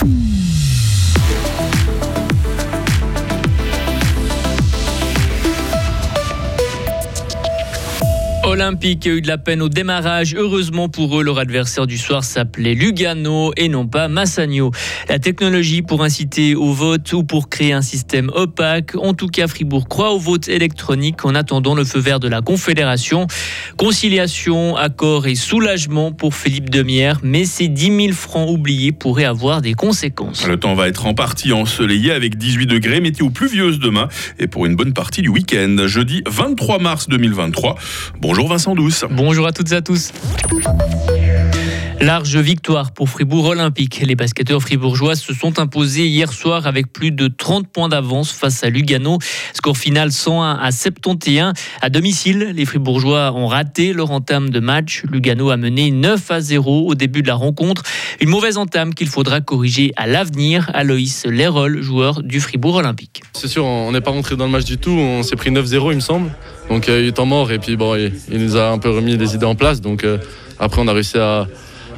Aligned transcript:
Mm-hmm. 0.00 0.37
Olympique 8.48 9.06
a 9.06 9.10
eu 9.10 9.20
de 9.20 9.28
la 9.28 9.36
peine 9.36 9.60
au 9.60 9.68
démarrage. 9.68 10.34
Heureusement 10.34 10.88
pour 10.88 11.20
eux, 11.20 11.22
leur 11.22 11.38
adversaire 11.38 11.86
du 11.86 11.98
soir 11.98 12.24
s'appelait 12.24 12.72
Lugano 12.72 13.52
et 13.58 13.68
non 13.68 13.86
pas 13.86 14.08
Massagno. 14.08 14.70
La 15.06 15.18
technologie 15.18 15.82
pour 15.82 16.02
inciter 16.02 16.54
au 16.54 16.72
vote 16.72 17.12
ou 17.12 17.24
pour 17.24 17.50
créer 17.50 17.74
un 17.74 17.82
système 17.82 18.30
opaque. 18.34 18.94
En 18.96 19.12
tout 19.12 19.28
cas, 19.28 19.48
Fribourg 19.48 19.86
croit 19.86 20.12
au 20.12 20.18
vote 20.18 20.48
électronique 20.48 21.26
en 21.26 21.34
attendant 21.34 21.74
le 21.74 21.84
feu 21.84 21.98
vert 21.98 22.20
de 22.20 22.28
la 22.28 22.40
Confédération. 22.40 23.26
Conciliation, 23.76 24.76
accord 24.76 25.26
et 25.26 25.34
soulagement 25.34 26.12
pour 26.12 26.34
Philippe 26.34 26.70
Demière, 26.70 27.20
mais 27.22 27.44
ces 27.44 27.68
10 27.68 27.96
000 28.04 28.12
francs 28.12 28.48
oubliés 28.48 28.92
pourraient 28.92 29.24
avoir 29.24 29.60
des 29.60 29.74
conséquences. 29.74 30.46
Le 30.46 30.56
temps 30.58 30.74
va 30.74 30.88
être 30.88 31.04
en 31.04 31.12
partie 31.12 31.52
ensoleillé 31.52 32.12
avec 32.12 32.38
18 32.38 32.64
degrés, 32.64 33.02
météo 33.02 33.28
pluvieuse 33.28 33.78
demain 33.78 34.08
et 34.38 34.46
pour 34.46 34.64
une 34.64 34.74
bonne 34.74 34.94
partie 34.94 35.20
du 35.20 35.28
week-end. 35.28 35.76
Jeudi 35.86 36.22
23 36.26 36.78
mars 36.78 37.08
2023. 37.10 37.76
Bonjour. 38.22 38.37
Bonjour 38.38 38.50
Vincent 38.50 38.76
Douce. 38.76 39.04
Bonjour 39.10 39.48
à 39.48 39.52
toutes 39.52 39.72
et 39.72 39.74
à 39.74 39.82
tous. 39.82 40.12
Large 42.00 42.36
victoire 42.36 42.92
pour 42.92 43.08
Fribourg 43.08 43.46
Olympique. 43.46 44.00
Les 44.06 44.14
basketteurs 44.14 44.62
fribourgeois 44.62 45.16
se 45.16 45.34
sont 45.34 45.58
imposés 45.58 46.06
hier 46.06 46.32
soir 46.32 46.68
avec 46.68 46.92
plus 46.92 47.10
de 47.10 47.26
30 47.26 47.66
points 47.66 47.88
d'avance 47.88 48.30
face 48.30 48.62
à 48.62 48.70
Lugano. 48.70 49.18
Score 49.52 49.76
final 49.76 50.12
101 50.12 50.58
à 50.62 50.70
71. 50.70 51.54
À 51.82 51.90
domicile, 51.90 52.52
les 52.54 52.64
fribourgeois 52.66 53.32
ont 53.32 53.48
raté 53.48 53.92
leur 53.92 54.12
entame 54.12 54.50
de 54.50 54.60
match. 54.60 55.02
Lugano 55.10 55.50
a 55.50 55.56
mené 55.56 55.90
9 55.90 56.30
à 56.30 56.40
0 56.40 56.86
au 56.86 56.94
début 56.94 57.22
de 57.22 57.26
la 57.26 57.34
rencontre. 57.34 57.82
Une 58.20 58.28
mauvaise 58.28 58.58
entame 58.58 58.94
qu'il 58.94 59.08
faudra 59.08 59.40
corriger 59.40 59.92
à 59.96 60.06
l'avenir. 60.06 60.70
Aloïs 60.74 61.26
Lérol, 61.26 61.82
joueur 61.82 62.22
du 62.22 62.38
Fribourg 62.38 62.76
Olympique. 62.76 63.22
C'est 63.32 63.48
sûr, 63.48 63.64
on 63.64 63.90
n'est 63.90 64.00
pas 64.00 64.12
rentré 64.12 64.36
dans 64.36 64.46
le 64.46 64.52
match 64.52 64.64
du 64.64 64.78
tout. 64.78 64.92
On 64.92 65.24
s'est 65.24 65.36
pris 65.36 65.50
9-0, 65.50 65.90
il 65.90 65.96
me 65.96 66.00
semble. 66.00 66.30
Donc 66.68 66.86
il 66.86 66.94
y 66.94 66.96
a 66.96 67.00
eu 67.00 67.12
temps 67.12 67.26
mort 67.26 67.50
et 67.50 67.58
puis 67.58 67.76
bon, 67.76 67.96
il, 67.96 68.38
nous 68.38 68.56
a 68.56 68.70
un 68.70 68.78
peu 68.78 68.90
remis 68.90 69.16
les 69.16 69.34
idées 69.34 69.46
en 69.46 69.56
place. 69.56 69.80
Donc 69.80 70.04
euh, 70.04 70.18
après, 70.60 70.80
on 70.80 70.86
a 70.86 70.92
réussi 70.92 71.18
à 71.18 71.48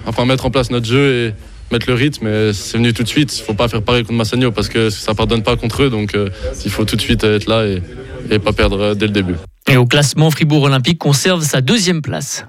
enfin, 0.07 0.25
mettre 0.25 0.47
en 0.47 0.51
place 0.51 0.71
notre 0.71 0.87
jeu 0.87 1.15
et 1.29 1.35
mettre 1.73 1.89
le 1.89 1.95
rythme. 1.95 2.27
Et 2.27 2.53
c'est 2.53 2.79
venu 2.79 2.93
tout 2.93 3.03
de 3.03 3.09
suite. 3.09 3.37
Il 3.37 3.41
ne 3.41 3.47
faut 3.47 3.55
pas 3.55 3.69
faire 3.69 3.83
pareil 3.83 4.03
contre 4.03 4.15
Massagno 4.15 4.51
parce 4.51 4.69
que 4.69 4.91
ça 4.91 5.13
ne 5.13 5.17
pardonne 5.17 5.43
pas 5.43 5.57
contre 5.57 5.85
eux. 5.85 5.91
Donc 5.91 6.15
euh, 6.15 6.29
il 6.65 6.71
faut 6.71 6.85
tout 6.85 6.97
de 6.97 7.01
suite 7.01 7.25
être 7.25 7.47
là 7.47 7.67
et, 7.67 7.83
et 8.31 8.39
pas 8.39 8.53
perdre 8.53 8.81
euh, 8.81 8.95
dès 8.95 9.07
le 9.07 9.13
début. 9.13 9.35
Et 9.69 9.77
au 9.77 9.87
classement, 9.87 10.31
Fribourg 10.31 10.65
Olympique 10.65 10.99
conserve 10.99 11.43
sa 11.43 11.61
deuxième 11.61 12.03
place. 12.03 12.45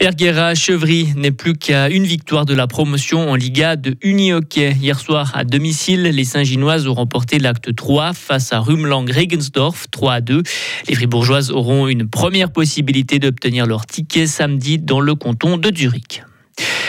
Erguera 0.00 0.54
Chevry 0.54 1.12
n'est 1.16 1.32
plus 1.32 1.52
qu'à 1.52 1.88
une 1.88 2.04
victoire 2.04 2.44
de 2.44 2.54
la 2.54 2.66
promotion 2.66 3.30
en 3.30 3.34
Liga 3.34 3.76
de 3.76 3.94
Unihockey. 4.02 4.72
Hier 4.80 4.98
soir, 4.98 5.30
à 5.34 5.44
domicile, 5.44 6.02
les 6.02 6.24
Saint-Ginoises 6.24 6.88
ont 6.88 6.94
remporté 6.94 7.38
l'acte 7.38 7.74
3 7.74 8.12
face 8.12 8.52
à 8.52 8.60
Rumlang-Regensdorf 8.60 9.86
3 9.90 10.12
à 10.14 10.20
2. 10.20 10.42
Les 10.88 10.94
Fribourgeoises 10.94 11.50
auront 11.50 11.88
une 11.88 12.08
première 12.08 12.50
possibilité 12.50 13.18
d'obtenir 13.18 13.66
leur 13.66 13.86
ticket 13.86 14.26
samedi 14.26 14.78
dans 14.78 15.00
le 15.00 15.14
canton 15.14 15.58
de 15.58 15.70
Zurich. 15.74 16.22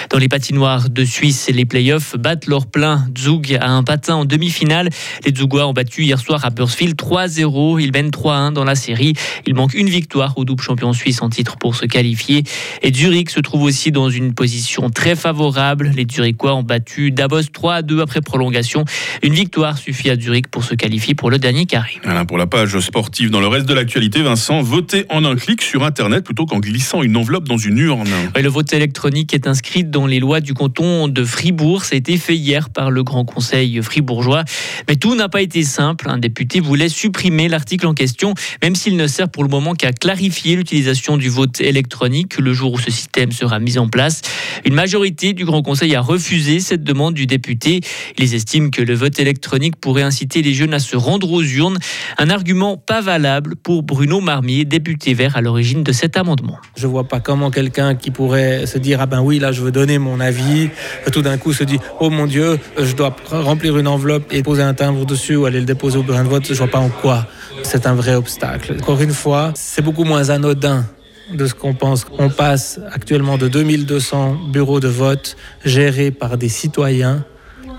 Dans 0.10 0.18
les 0.18 0.28
patinoires 0.28 0.90
de 0.90 1.06
Suisse, 1.06 1.50
les 1.54 1.66
playoffs 1.66 2.16
battent 2.18 2.48
leur 2.48 2.68
plein. 2.68 3.08
Zug 3.18 3.58
a 3.60 3.70
un 3.70 3.84
patin 3.84 4.16
en 4.16 4.26
demi-finale. 4.26 4.90
Les 5.26 5.34
Zugois 5.34 5.68
ont 5.68 5.74
battu 5.74 6.04
hier 6.04 6.20
soir 6.20 6.46
à 6.46 6.50
Bursfield 6.50 6.96
3-0. 6.96 7.82
Ils 7.82 7.92
mènent 7.92 8.10
3-1 8.10 8.54
dans 8.54 8.64
la 8.64 8.76
série. 8.76 9.14
Il 9.46 9.56
manque 9.56 9.74
une 9.74 9.90
victoire 9.90 10.38
au 10.38 10.46
double 10.46 10.62
champion 10.62 10.94
suisse 10.94 11.22
en 11.22 11.30
titre 11.30 11.58
pour 11.58 11.76
se 11.76 11.86
qualifier. 11.86 12.44
Et 12.82 12.94
Zurich 12.94 13.30
se 13.30 13.40
trouve 13.40 13.64
aussi 13.64 13.92
dans 13.92 14.10
une 14.10 14.34
position 14.34 14.90
très 14.90 15.16
favorable. 15.16 15.92
Les 15.96 16.06
Zurichois 16.10 16.56
ont 16.56 16.64
battu 16.64 17.12
Davos 17.12 17.42
3-2 17.42 18.02
après 18.02 18.22
prolongation. 18.22 18.86
Une 19.22 19.34
victoire 19.34 19.78
suffit 19.78 20.10
à 20.10 20.16
Zurich 20.16 20.48
pour 20.48 20.64
se 20.64 20.76
qualifier 20.76 21.16
pour 21.16 21.32
le 21.32 21.38
dernier 21.38 21.66
carré. 21.66 22.00
Voilà 22.04 22.26
pour 22.26 22.38
la 22.38 22.48
page 22.48 22.80
sportive. 22.80 23.30
Dans 23.30 23.42
le 23.42 23.48
reste 23.48 23.68
de 23.68 23.74
l'actualité, 23.74 24.22
Vincent, 24.22 24.62
votez 24.62 25.06
en 25.10 25.26
un 25.26 25.36
clic 25.36 25.62
sur 25.62 25.84
Internet 25.84 26.24
plutôt 26.24 26.46
qu'en 26.46 26.60
glissant 26.60 27.04
une 27.04 27.18
enveloppe 27.18 27.48
dans 27.48 27.58
une 27.58 27.78
urne. 27.78 28.10
le 28.36 28.50
vote 28.50 28.74
électronique 28.74 29.34
est 29.34 29.48
inscrit 29.48 29.84
dans 29.94 30.08
les 30.08 30.20
lois 30.20 30.42
du 30.42 30.56
canton 30.56 31.08
de 31.08 31.24
Fribourg. 31.24 31.86
Ça 31.86 31.94
a 31.94 31.98
été 31.98 32.18
fait 32.18 32.36
hier 32.36 32.72
par 32.72 32.90
le 32.90 33.04
Grand 33.04 33.26
Conseil 33.26 33.80
fribourgeois. 33.84 34.44
Mais 34.90 34.96
tout 34.96 35.16
n'a 35.16 35.30
pas 35.30 35.44
été 35.44 35.62
simple. 35.64 36.10
Un 36.10 36.18
député 36.18 36.60
voulait 36.60 36.90
supprimer 36.90 37.48
l'article 37.48 37.86
en 37.86 37.94
question, 37.94 38.34
même 38.64 38.76
s'il 38.76 38.98
ne 38.98 39.06
sert 39.06 39.30
pour 39.30 39.44
le 39.44 39.50
moment 39.50 39.76
qu'à 39.76 39.94
clarifier 39.94 40.56
l'utilisation 40.56 41.16
du 41.16 41.30
vote 41.30 41.62
électronique 41.62 42.40
le 42.40 42.54
jour 42.54 42.74
où 42.74 42.80
ce 42.80 42.90
système 42.90 43.32
sera 43.32 43.60
mis 43.60 43.78
en 43.78 43.88
place. 43.88 44.24
Une 44.66 44.74
majorité 44.74 45.34
du 45.34 45.46
Grand 45.46 45.62
Conseil 45.62 45.96
a 45.96 46.02
refusé 46.02 46.60
cette 46.60 46.84
demande 46.84 47.14
du 47.14 47.28
député. 47.28 47.82
Ils 48.18 48.34
estiment 48.34 48.72
que 48.72 48.82
le 48.82 48.96
vote 48.96 49.20
électronique 49.20 49.76
pourrait 49.76 50.02
inciter 50.02 50.42
les 50.42 50.56
jeunes 50.56 50.74
à 50.74 50.80
se 50.80 50.98
rendre 50.98 51.32
aux 51.32 51.44
urnes. 51.44 51.78
Un 52.18 52.32
argument 52.32 52.78
pas 52.78 53.02
valable 53.02 53.56
pour 53.56 53.84
Bruno 53.84 54.22
Marmier, 54.22 54.66
député 54.66 55.14
vert 55.14 55.38
à 55.38 55.42
l'origine 55.42 55.84
de 55.84 55.92
cet 55.92 56.18
amendement. 56.18 56.58
Je 56.76 56.88
vois 56.88 57.08
pas 57.08 57.20
comment 57.20 57.52
quelqu'un 57.52 57.94
qui 57.94 58.10
pourrait 58.10 58.66
se 58.66 58.80
dire 58.80 59.00
ah 59.00 59.06
ben 59.06 59.22
oui 59.22 59.38
là 59.38 59.52
je 59.52 59.62
veux 59.62 59.72
donner 59.72 59.83
mon 59.98 60.20
avis, 60.20 60.70
tout 61.12 61.22
d'un 61.22 61.38
coup 61.38 61.54
se 61.54 61.64
dit 61.64 61.80
oh 62.00 62.10
mon 62.10 62.26
Dieu, 62.26 62.60
je 62.78 62.94
dois 62.96 63.16
remplir 63.30 63.78
une 63.78 63.88
enveloppe 63.88 64.32
et 64.32 64.44
poser 64.44 64.64
un 64.64 64.74
timbre 64.74 65.06
dessus 65.06 65.36
ou 65.36 65.46
aller 65.46 65.60
le 65.60 65.66
déposer 65.66 65.98
au 65.98 66.04
bureau 66.04 66.24
de 66.24 66.28
vote, 66.28 66.46
je 66.48 66.54
vois 66.54 66.68
pas 66.68 66.80
en 66.80 66.90
quoi 66.90 67.28
c'est 67.62 67.88
un 67.88 67.94
vrai 67.94 68.16
obstacle. 68.16 68.76
Encore 68.80 69.02
une 69.02 69.14
fois, 69.14 69.52
c'est 69.56 69.82
beaucoup 69.82 70.04
moins 70.04 70.30
anodin 70.30 70.86
de 71.32 71.46
ce 71.46 71.54
qu'on 71.54 71.74
pense. 71.74 72.06
On 72.18 72.30
passe 72.30 72.80
actuellement 72.92 73.38
de 73.38 73.48
2200 73.48 74.38
bureaux 74.52 74.80
de 74.80 74.88
vote 74.88 75.38
gérés 75.64 76.12
par 76.12 76.38
des 76.38 76.50
citoyens 76.50 77.24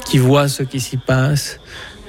qui 0.04 0.19
voient 0.19 0.48
ce 0.48 0.62
qui 0.62 0.81
s'y 0.81 0.97
passe 0.97 1.59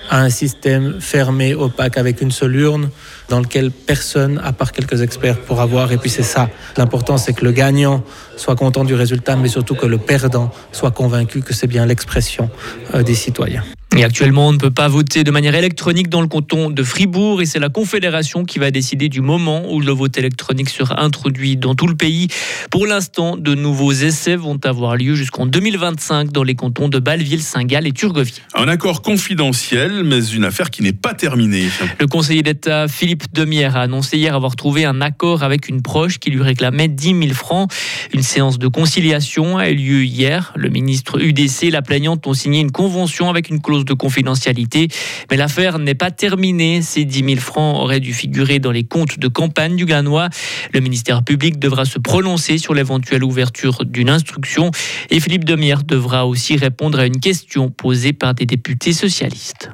à 0.10 0.22
un 0.22 0.30
système 0.30 1.00
fermé, 1.00 1.54
opaque, 1.54 1.98
avec 1.98 2.22
une 2.22 2.32
seule 2.32 2.56
urne 2.56 2.90
dans 3.30 3.40
lequel 3.40 3.72
personne, 3.72 4.40
à 4.44 4.54
part 4.54 4.72
quelques 4.72 5.02
experts, 5.02 5.40
pourra 5.42 5.66
voir. 5.66 5.92
Et 5.92 5.98
puis 5.98 6.10
c'est 6.10 6.24
ça. 6.24 6.50
L'important, 6.78 7.18
c'est 7.18 7.34
que 7.34 7.44
le 7.44 7.52
gagnant 7.52 8.04
soit 8.38 8.56
content 8.56 8.84
du 8.84 8.94
résultat, 8.94 9.36
mais 9.36 9.48
surtout 9.48 9.76
que 9.76 9.86
le 9.86 9.98
perdant 9.98 10.52
soit 10.72 10.92
convaincu 10.92 11.42
que 11.42 11.54
c'est 11.54 11.68
bien 11.68 11.86
l'expression 11.86 12.50
euh, 12.94 13.04
des 13.04 13.16
citoyens. 13.16 13.64
Et 13.98 14.04
actuellement, 14.04 14.50
on 14.50 14.52
ne 14.52 14.58
peut 14.58 14.72
pas 14.72 14.90
voter 14.90 15.24
de 15.24 15.32
manière 15.32 15.56
électronique 15.56 16.10
dans 16.10 16.20
le 16.20 16.28
canton 16.28 16.70
de 16.70 16.84
Fribourg 16.84 17.42
et 17.42 17.46
c'est 17.46 17.60
la 17.60 17.70
Confédération 17.70 18.44
qui 18.44 18.60
va 18.60 18.70
décider 18.70 19.08
du 19.08 19.22
moment 19.22 19.72
où 19.72 19.80
le 19.80 19.92
vote 19.94 20.18
électronique 20.18 20.68
sera 20.68 21.02
introduit 21.02 21.56
dans 21.56 21.76
tout 21.76 21.88
le 21.88 21.96
pays. 21.96 22.28
Pour 22.72 22.88
l'instant, 22.88 23.38
de 23.38 23.56
nouveaux 23.56 23.94
essais 23.94 24.36
vont 24.36 24.60
avoir 24.66 24.98
lieu 24.98 25.16
jusqu'en 25.16 25.46
2025 25.46 26.34
dans 26.34 26.44
les 26.44 26.56
cantons 26.56 26.90
de 26.90 27.00
Bâle-Ville, 27.00 27.42
Saint-Gall 27.42 27.88
et 27.88 27.94
Turgovie. 27.94 28.42
Un 28.54 28.68
accord 28.68 29.02
confidentiel, 29.02 30.04
mais 30.04 30.26
une 30.26 30.44
affaire 30.44 30.72
qui 30.72 30.84
n'est 30.84 30.92
pas 30.92 31.14
terminée. 31.14 31.68
Le 31.98 32.08
conseiller 32.08 32.44
d'État 32.44 32.90
Philippe 32.90 33.34
Demière 33.34 33.78
a 33.78 33.84
annoncé 33.84 34.18
hier 34.18 34.36
avoir 34.36 34.58
trouvé 34.58 34.84
un 34.84 35.00
accord 35.00 35.42
avec 35.42 35.70
une 35.70 35.82
proche 35.82 36.20
qui 36.20 36.32
lui 36.32 36.42
réclamait 36.42 36.90
10 36.90 37.08
000 37.28 37.34
francs. 37.34 37.72
Une 38.12 38.24
séance 38.24 38.60
de 38.60 38.68
conciliation 38.68 39.58
a 39.58 39.70
eu 39.70 39.76
lieu 39.76 40.04
hier. 40.04 40.52
Le 40.58 40.68
ministre 40.68 41.22
UDC 41.22 41.64
et 41.64 41.72
la 41.72 41.82
plaignante 41.82 42.28
ont 42.28 42.34
signé 42.34 42.60
une 42.60 42.72
convention 42.72 43.30
avec 43.30 43.48
une 43.50 43.62
clause 43.62 43.85
de 43.86 43.94
confidentialité. 43.94 44.88
Mais 45.32 45.38
l'affaire 45.38 45.80
n'est 45.80 45.96
pas 45.96 46.12
terminée. 46.12 46.82
Ces 46.82 47.06
10 47.06 47.24
000 47.26 47.36
francs 47.38 47.78
auraient 47.82 48.00
dû 48.00 48.14
figurer 48.14 48.60
dans 48.60 48.72
les 48.72 48.84
comptes 48.84 49.20
de 49.20 49.28
campagne 49.28 49.76
du 49.76 49.86
Ganois. 49.86 50.30
Le 50.74 50.80
ministère 50.80 51.24
public 51.24 51.60
devra 51.60 51.86
se 51.86 52.00
prononcer 52.00 52.58
sur 52.58 52.74
l'éventuelle 52.74 53.24
ouverture 53.24 53.86
d'une 53.86 54.10
instruction. 54.10 54.72
Et 55.10 55.20
Philippe 55.20 55.46
Demière 55.46 55.84
devra 55.84 56.26
aussi 56.26 56.58
répondre 56.58 57.00
à 57.00 57.06
une 57.06 57.20
question 57.20 57.70
posée 57.70 58.14
par 58.14 58.34
des 58.34 58.46
députés 58.46 58.94
socialistes. 58.94 59.70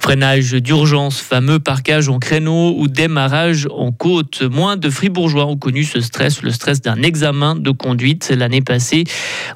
Freinage 0.00 0.52
d'urgence, 0.52 1.18
fameux 1.20 1.58
parquage 1.58 2.08
en 2.08 2.18
créneau 2.18 2.74
ou 2.78 2.88
démarrage 2.88 3.68
en 3.70 3.92
côte. 3.92 4.42
Moins 4.42 4.76
de 4.76 4.90
fribourgeois 4.90 5.46
ont 5.46 5.56
connu 5.56 5.84
ce 5.84 6.00
stress, 6.00 6.42
le 6.42 6.50
stress 6.50 6.80
d'un 6.80 7.02
examen 7.02 7.56
de 7.56 7.70
conduite 7.70 8.32
l'année 8.34 8.62
passée. 8.62 9.04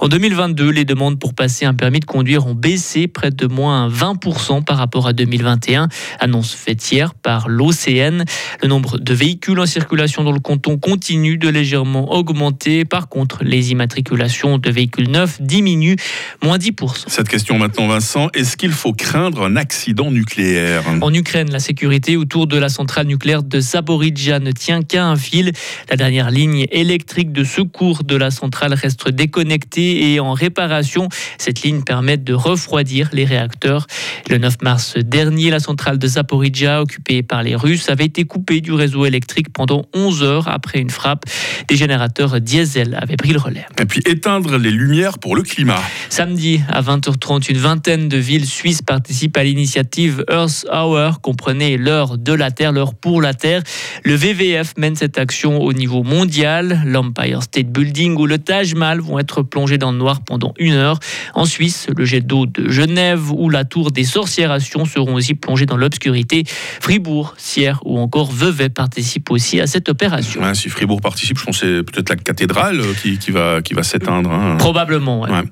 En 0.00 0.08
2022, 0.08 0.70
les 0.70 0.84
demandes 0.84 1.18
pour 1.18 1.34
passer 1.34 1.64
un 1.64 1.74
permis 1.74 2.00
de 2.00 2.04
conduire 2.04 2.46
ont 2.46 2.54
baissé 2.54 3.08
près 3.08 3.30
de 3.30 3.46
moins 3.46 3.88
20% 3.88 4.64
par 4.64 4.76
rapport 4.76 5.06
à 5.06 5.12
2021, 5.12 5.88
annonce 6.20 6.52
faite 6.52 6.90
hier 6.90 7.14
par 7.14 7.48
l'OCN. 7.48 8.24
Le 8.62 8.68
nombre 8.68 8.98
de 8.98 9.14
véhicules 9.14 9.58
en 9.58 9.66
circulation 9.66 10.24
dans 10.24 10.32
le 10.32 10.40
canton 10.40 10.78
continue 10.78 11.38
de 11.38 11.48
légèrement 11.48 12.12
augmenter. 12.12 12.84
Par 12.84 13.08
contre, 13.08 13.44
les 13.44 13.70
immatriculations 13.70 14.58
de 14.58 14.70
véhicules 14.70 15.10
neufs 15.10 15.40
diminuent, 15.40 15.96
moins 16.42 16.58
10%. 16.58 17.04
Cette 17.06 17.28
question 17.28 17.58
maintenant, 17.58 17.86
Vincent, 17.86 18.28
est-ce 18.34 18.56
qu'il 18.56 18.72
faut 18.72 18.92
craindre 18.92 19.44
un 19.44 19.56
accident 19.56 19.91
nucléaire. 19.94 20.82
En 21.00 21.12
Ukraine, 21.12 21.50
la 21.50 21.58
sécurité 21.58 22.16
autour 22.16 22.46
de 22.46 22.56
la 22.56 22.68
centrale 22.68 23.06
nucléaire 23.06 23.42
de 23.42 23.60
Zaporizhia 23.60 24.38
ne 24.38 24.52
tient 24.52 24.82
qu'à 24.82 25.06
un 25.06 25.16
fil. 25.16 25.52
La 25.90 25.96
dernière 25.96 26.30
ligne 26.30 26.66
électrique 26.70 27.32
de 27.32 27.44
secours 27.44 28.04
de 28.04 28.16
la 28.16 28.30
centrale 28.30 28.74
reste 28.74 29.08
déconnectée 29.08 30.12
et 30.12 30.20
en 30.20 30.32
réparation. 30.32 31.08
Cette 31.38 31.62
ligne 31.62 31.82
permet 31.82 32.16
de 32.16 32.34
refroidir 32.34 33.10
les 33.12 33.24
réacteurs. 33.24 33.86
Le 34.28 34.38
9 34.38 34.62
mars 34.62 34.96
dernier, 34.96 35.50
la 35.50 35.60
centrale 35.60 35.98
de 35.98 36.06
Zaporizhia, 36.06 36.82
occupée 36.82 37.22
par 37.22 37.42
les 37.42 37.54
Russes, 37.54 37.88
avait 37.88 38.06
été 38.06 38.24
coupée 38.24 38.60
du 38.60 38.72
réseau 38.72 39.04
électrique 39.04 39.52
pendant 39.52 39.86
11 39.94 40.22
heures 40.22 40.48
après 40.48 40.78
une 40.78 40.90
frappe. 40.90 41.24
Des 41.68 41.76
générateurs 41.76 42.40
diesel 42.40 42.98
avaient 43.00 43.16
pris 43.16 43.32
le 43.32 43.38
relais. 43.38 43.66
Et 43.80 43.84
puis 43.84 44.02
éteindre 44.06 44.56
les 44.58 44.70
lumières 44.70 45.18
pour 45.18 45.36
le 45.36 45.42
climat. 45.42 45.80
Samedi 46.12 46.60
à 46.68 46.82
20h30, 46.82 47.50
une 47.50 47.56
vingtaine 47.56 48.06
de 48.10 48.18
villes 48.18 48.44
suisses 48.44 48.82
participent 48.82 49.38
à 49.38 49.44
l'initiative 49.44 50.26
Earth 50.30 50.66
Hour, 50.70 51.22
comprenez 51.22 51.78
l'heure 51.78 52.18
de 52.18 52.34
la 52.34 52.50
Terre, 52.50 52.72
l'heure 52.72 52.92
pour 52.94 53.22
la 53.22 53.32
Terre. 53.32 53.62
Le 54.04 54.14
VVF 54.14 54.74
mène 54.76 54.94
cette 54.94 55.16
action 55.16 55.62
au 55.62 55.72
niveau 55.72 56.02
mondial. 56.02 56.82
L'Empire 56.84 57.42
State 57.42 57.68
Building 57.68 58.14
ou 58.18 58.26
le 58.26 58.36
Taj 58.36 58.74
Mahal 58.74 59.00
vont 59.00 59.18
être 59.20 59.40
plongés 59.40 59.78
dans 59.78 59.90
le 59.90 59.96
noir 59.96 60.20
pendant 60.22 60.52
une 60.58 60.74
heure. 60.74 60.98
En 61.32 61.46
Suisse, 61.46 61.86
le 61.96 62.04
jet 62.04 62.20
d'eau 62.20 62.44
de 62.44 62.68
Genève 62.68 63.32
ou 63.32 63.48
la 63.48 63.64
tour 63.64 63.90
des 63.90 64.04
sorcières 64.04 64.50
à 64.50 64.60
Sion 64.60 64.84
seront 64.84 65.14
aussi 65.14 65.32
plongés 65.32 65.64
dans 65.64 65.78
l'obscurité. 65.78 66.44
Fribourg, 66.82 67.32
Sierre 67.38 67.80
ou 67.86 67.98
encore 67.98 68.30
Vevey 68.30 68.68
participent 68.68 69.30
aussi 69.30 69.62
à 69.62 69.66
cette 69.66 69.88
opération. 69.88 70.42
Ouais, 70.42 70.54
si 70.54 70.68
Fribourg 70.68 71.00
participe, 71.00 71.38
je 71.38 71.44
pense 71.44 71.58
que 71.58 71.78
c'est 71.78 71.90
peut-être 71.90 72.10
la 72.10 72.16
cathédrale 72.16 72.82
qui, 73.00 73.16
qui 73.16 73.30
va, 73.30 73.62
qui 73.62 73.72
va 73.72 73.82
s'éteindre. 73.82 74.30
hein. 74.30 74.56
Probablement. 74.58 75.22
ouais. 75.22 75.30
Ouais. 75.30 75.42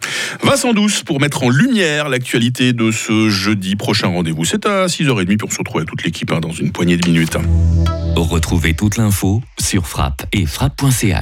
Vincent 0.50 0.72
Douce 0.72 1.04
pour 1.04 1.20
mettre 1.20 1.44
en 1.44 1.48
lumière 1.48 2.08
l'actualité 2.08 2.72
de 2.72 2.90
ce 2.90 3.28
jeudi. 3.28 3.76
Prochain 3.76 4.08
rendez-vous, 4.08 4.44
c'est 4.44 4.66
à 4.66 4.86
6h30. 4.86 5.24
Puis 5.24 5.38
on 5.46 5.48
se 5.48 5.58
retrouve 5.58 5.76
avec 5.76 5.88
toute 5.88 6.02
l'équipe 6.02 6.32
hein, 6.32 6.40
dans 6.40 6.50
une 6.50 6.72
poignée 6.72 6.96
de 6.96 7.08
minutes. 7.08 7.36
Retrouvez 8.16 8.74
toute 8.74 8.96
l'info 8.96 9.42
sur 9.60 9.86
frappe 9.86 10.26
et 10.32 10.46
frappe.ch. 10.46 11.14